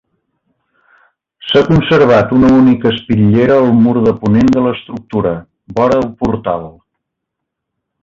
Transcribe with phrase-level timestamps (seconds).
[1.49, 5.37] S'ha conservat una única espitllera al mur de ponent de l'estructura,
[5.81, 6.71] vora el portal.